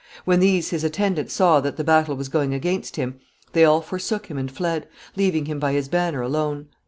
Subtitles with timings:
[0.25, 3.19] When these his attendants saw that the battle was going against him,
[3.53, 6.69] they all forsook him and fled, leaving him by his banner alone.